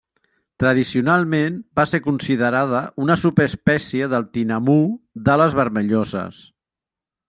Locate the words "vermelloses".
5.65-6.47